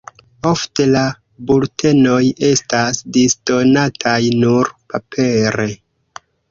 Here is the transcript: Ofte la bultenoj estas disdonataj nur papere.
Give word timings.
Ofte 0.51 0.85
la 0.95 1.03
bultenoj 1.51 2.23
estas 2.49 3.05
disdonataj 3.19 4.19
nur 4.43 4.75
papere. 4.95 5.73